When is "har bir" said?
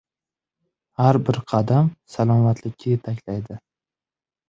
1.01-1.39